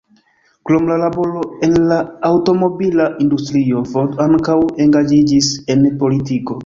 [0.69, 1.99] Krom la laboro en la
[2.29, 6.59] aŭtomobila industrio, Ford ankaŭ engaĝiĝis en politiko.